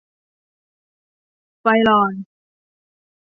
[1.61, 2.13] ไพลอน